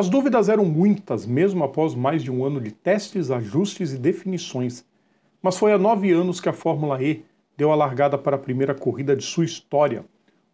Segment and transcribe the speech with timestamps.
[0.00, 4.82] As dúvidas eram muitas, mesmo após mais de um ano de testes, ajustes e definições.
[5.42, 7.22] Mas foi há nove anos que a Fórmula E
[7.54, 10.02] deu a largada para a primeira corrida de sua história.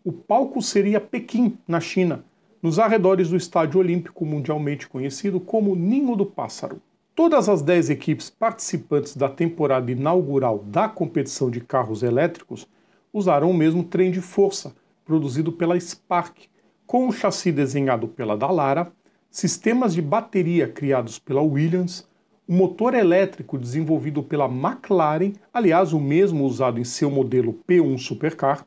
[0.05, 2.25] O palco seria Pequim, na China,
[2.61, 6.83] nos arredores do Estádio Olímpico, mundialmente conhecido como Ninho do Pássaro.
[7.15, 12.67] Todas as dez equipes participantes da temporada inaugural da competição de carros elétricos
[13.13, 14.75] usarão o mesmo trem de força,
[15.05, 16.37] produzido pela Spark,
[16.85, 18.93] com o chassi desenhado pela Dallara,
[19.37, 22.09] sistemas de bateria criados pela Williams,
[22.49, 28.67] o motor elétrico desenvolvido pela McLaren, aliás, o mesmo usado em seu modelo P1 Supercar,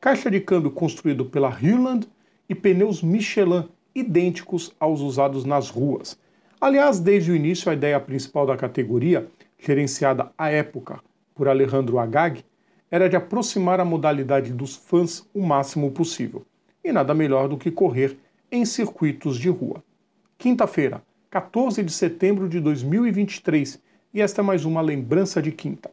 [0.00, 2.06] caixa de câmbio construído pela Hewland
[2.48, 6.16] e pneus Michelin idênticos aos usados nas ruas.
[6.60, 9.26] Aliás, desde o início, a ideia principal da categoria,
[9.58, 11.00] gerenciada à época
[11.34, 12.44] por Alejandro Agag,
[12.88, 16.46] era de aproximar a modalidade dos fãs o máximo possível.
[16.84, 18.16] E nada melhor do que correr
[18.52, 19.82] em circuitos de rua.
[20.44, 23.80] Quinta-feira, 14 de setembro de 2023,
[24.12, 25.90] e esta é mais uma lembrança de quinta.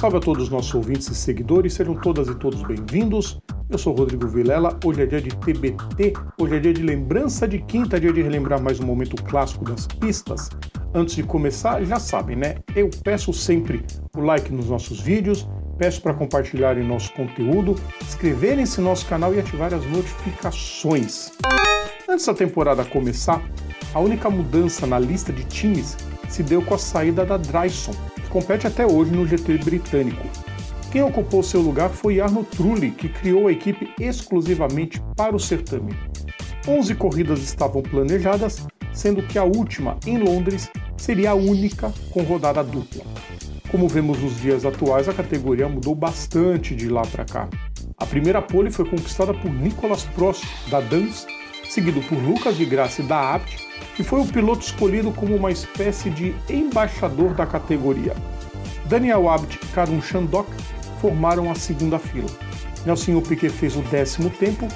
[0.00, 3.38] Salve a todos os nossos ouvintes e seguidores, sejam todas e todos bem-vindos.
[3.68, 7.58] Eu sou Rodrigo Vilela, hoje é dia de TBT, hoje é dia de lembrança de
[7.58, 10.48] quinta, dia de relembrar mais um momento clássico das pistas.
[10.94, 12.54] Antes de começar, já sabem, né?
[12.74, 13.84] Eu peço sempre
[14.16, 15.46] o like nos nossos vídeos,
[15.78, 21.30] peço para compartilharem nosso conteúdo, inscreverem-se no nosso canal e ativar as notificações.
[22.08, 23.40] Antes da temporada começar,
[23.94, 25.96] a única mudança na lista de times
[26.28, 27.92] se deu com a saída da Dryson,
[28.28, 30.26] compete até hoje no GT britânico.
[30.90, 35.94] Quem ocupou seu lugar foi Arno Trulli, que criou a equipe exclusivamente para o certame.
[36.66, 42.62] 11 corridas estavam planejadas, sendo que a última, em Londres, seria a única com rodada
[42.64, 43.04] dupla.
[43.70, 47.48] Como vemos nos dias atuais, a categoria mudou bastante de lá para cá.
[47.98, 51.26] A primeira pole foi conquistada por Nicolas Prost, da Dance,
[51.68, 56.08] seguido por Lucas de Graça da Abt que foi o piloto escolhido como uma espécie
[56.08, 58.14] de embaixador da categoria.
[58.84, 60.48] Daniel Abt e Karun Chandok
[61.00, 62.28] formaram a segunda fila.
[62.86, 64.68] Nelson Piquet fez o décimo tempo,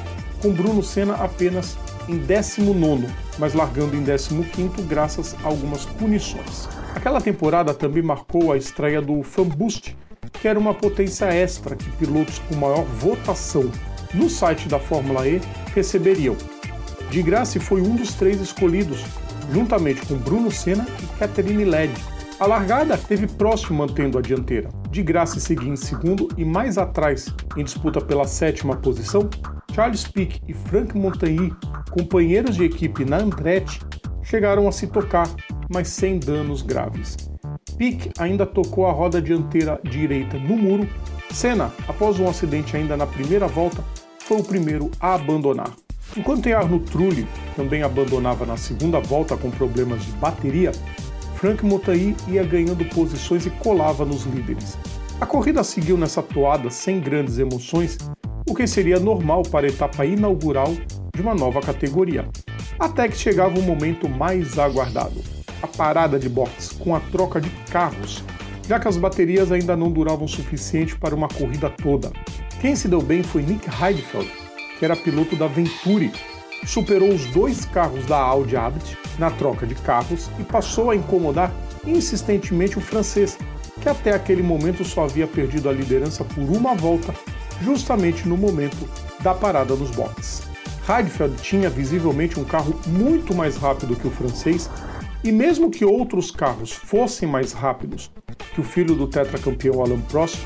[0.42, 3.06] com Bruno Senna apenas em 19,
[3.38, 6.68] mas largando em 15 graças a algumas punições.
[6.94, 9.96] Aquela temporada também marcou a estreia do Fan Boost,
[10.32, 13.70] que era uma potência extra que pilotos com maior votação
[14.14, 15.40] no site da Fórmula E
[15.74, 16.36] receberiam,
[17.12, 19.04] de Graça foi um dos três escolhidos,
[19.52, 21.92] juntamente com Bruno Senna e Catherine Led.
[22.40, 24.70] A largada teve próximo mantendo a dianteira.
[24.90, 29.28] De Graça seguia em segundo e mais atrás, em disputa pela sétima posição,
[29.74, 31.50] Charles Pic e Frank Montagny,
[31.90, 33.80] companheiros de equipe na Andretti,
[34.22, 35.28] chegaram a se tocar,
[35.70, 37.16] mas sem danos graves.
[37.78, 40.86] Pic ainda tocou a roda dianteira direita no muro.
[41.30, 43.82] Senna, após um acidente ainda na primeira volta,
[44.18, 45.72] foi o primeiro a abandonar.
[46.14, 50.72] Enquanto Arno Trulli também abandonava na segunda volta com problemas de bateria,
[51.36, 54.76] Frank Motai ia ganhando posições e colava nos líderes.
[55.18, 57.96] A corrida seguiu nessa toada sem grandes emoções,
[58.52, 60.74] o que seria normal para a etapa inaugural
[61.14, 62.28] de uma nova categoria.
[62.78, 65.22] Até que chegava o momento mais aguardado:
[65.62, 68.22] a parada de box com a troca de carros,
[68.68, 72.12] já que as baterias ainda não duravam o suficiente para uma corrida toda.
[72.60, 74.30] Quem se deu bem foi Nick Heidfeld,
[74.78, 76.12] que era piloto da Venturi,
[76.66, 81.50] superou os dois carros da Audi Abt na troca de carros e passou a incomodar
[81.86, 83.38] insistentemente o francês,
[83.80, 87.14] que até aquele momento só havia perdido a liderança por uma volta,
[87.60, 88.88] justamente no momento
[89.20, 90.42] da parada nos boxes.
[90.88, 94.68] Heidfeld tinha visivelmente um carro muito mais rápido que o francês,
[95.22, 98.10] e mesmo que outros carros fossem mais rápidos
[98.52, 100.44] que o filho do tetracampeão Alain Prost,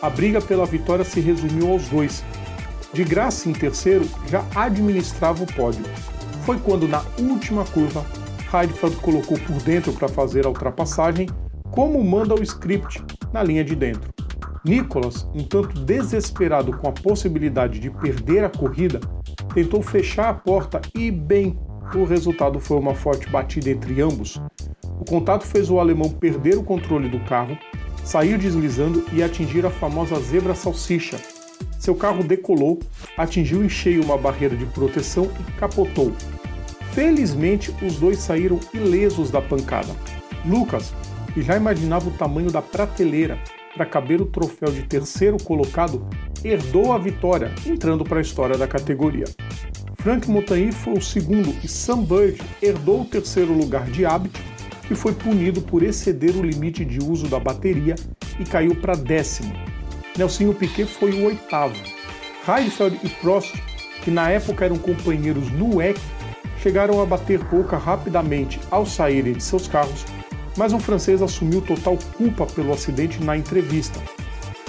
[0.00, 2.24] a briga pela vitória se resumiu aos dois,
[2.92, 5.84] de graça em terceiro, já administrava o pódio.
[6.44, 8.04] Foi quando, na última curva,
[8.52, 11.28] Heidfeld colocou por dentro para fazer a ultrapassagem,
[11.70, 14.08] como manda o script na linha de dentro.
[14.64, 19.00] Nicholas, um tanto desesperado com a possibilidade de perder a corrida,
[19.54, 21.58] tentou fechar a porta e, bem,
[21.94, 24.40] o resultado foi uma forte batida entre ambos.
[25.00, 27.56] O contato fez o alemão perder o controle do carro,
[28.04, 31.18] sair deslizando e atingir a famosa zebra salsicha,
[31.78, 32.78] seu carro decolou,
[33.16, 36.12] atingiu em cheio uma barreira de proteção e capotou.
[36.92, 39.94] Felizmente, os dois saíram ilesos da pancada.
[40.44, 40.92] Lucas,
[41.32, 43.38] que já imaginava o tamanho da prateleira
[43.78, 46.04] para caber o troféu de terceiro colocado,
[46.44, 49.24] herdou a vitória, entrando para a história da categoria.
[49.98, 54.40] Frank Montagny foi o segundo e Sam Bird herdou o terceiro lugar de hábito,
[54.88, 57.94] que foi punido por exceder o limite de uso da bateria
[58.40, 59.52] e caiu para décimo,
[60.16, 61.76] Nelsinho Piquet foi o oitavo.
[62.48, 63.54] Heidfeld e Prost,
[64.02, 66.00] que na época eram companheiros no WEC,
[66.60, 70.04] chegaram a bater boca rapidamente ao saírem de seus carros,
[70.58, 74.00] mas o francês assumiu total culpa pelo acidente na entrevista.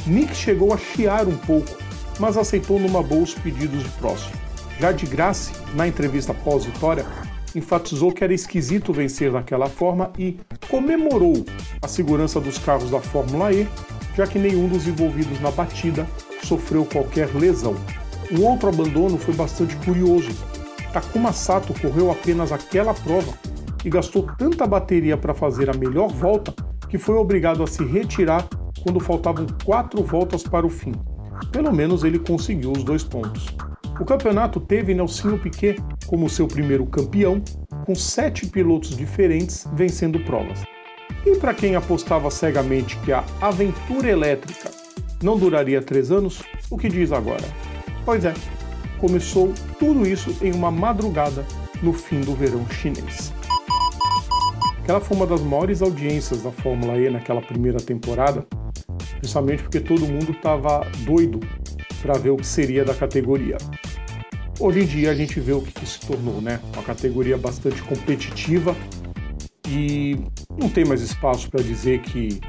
[0.06, 1.75] Nick chegou a chiar um pouco,
[2.19, 4.31] mas aceitou numa boa os pedidos de Prost.
[4.80, 7.06] Já de graça, na entrevista pós-vitória,
[7.56, 10.39] enfatizou que era esquisito vencer daquela forma e
[10.69, 11.44] comemorou
[11.81, 13.68] a segurança dos carros da Fórmula E,
[14.15, 16.07] já que nenhum dos envolvidos na batida
[16.44, 17.75] sofreu qualquer lesão.
[18.31, 20.30] Um outro abandono foi bastante curioso.
[20.94, 23.33] Takuma Sato correu apenas aquela prova
[23.84, 26.54] e gastou tanta bateria para fazer a melhor volta
[26.90, 28.48] que foi obrigado a se retirar
[28.81, 30.94] quando faltavam quatro voltas para o fim.
[31.52, 33.48] Pelo menos ele conseguiu os dois pontos.
[34.00, 35.78] O campeonato teve Nelsinho Piquet
[36.08, 37.42] como seu primeiro campeão,
[37.86, 40.64] com sete pilotos diferentes vencendo provas.
[41.26, 44.72] E para quem apostava cegamente que a aventura elétrica
[45.22, 47.44] não duraria três anos, o que diz agora?
[48.06, 48.34] Pois é,
[49.00, 51.46] começou tudo isso em uma madrugada
[51.84, 53.34] no fim do verão chinês.
[54.89, 58.44] Aquela foi uma das maiores audiências da Fórmula E naquela primeira temporada,
[59.21, 61.39] justamente porque todo mundo estava doido
[62.01, 63.56] para ver o que seria da categoria.
[64.59, 66.59] Hoje em dia a gente vê o que, que se tornou, né?
[66.74, 68.75] Uma categoria bastante competitiva
[69.68, 70.18] e
[70.57, 72.42] não tem mais espaço para dizer que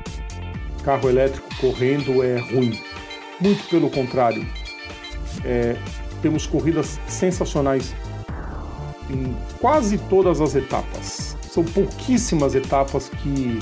[0.83, 2.73] carro elétrico correndo é ruim.
[3.39, 4.47] Muito pelo contrário.
[5.45, 5.77] É,
[6.23, 7.95] temos corridas sensacionais
[9.11, 11.30] em quase todas as etapas.
[11.53, 13.59] São pouquíssimas etapas que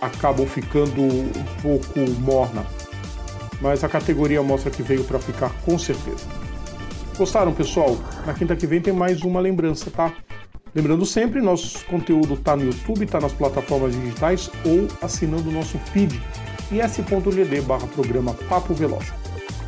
[0.00, 2.66] acabam ficando um pouco morna.
[3.60, 6.26] Mas a categoria mostra que veio para ficar com certeza.
[7.16, 7.96] Gostaram, pessoal?
[8.26, 10.12] Na quinta que vem tem mais uma lembrança, tá?
[10.74, 15.78] Lembrando sempre, nosso conteúdo tá no YouTube, tá nas plataformas digitais ou assinando o nosso
[15.78, 16.20] feed
[16.70, 19.12] is.gd barra programa Papo Veloz.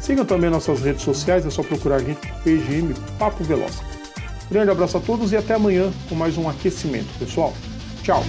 [0.00, 3.80] Sigam também nossas redes sociais, é só procurar a gente PGM Papo Veloz.
[4.50, 7.52] Grande abraço a todos e até amanhã com mais um aquecimento, pessoal.
[8.02, 8.24] Tchau!